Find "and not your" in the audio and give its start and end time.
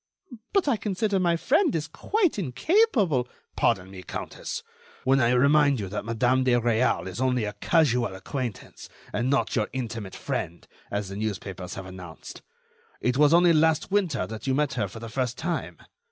9.13-9.69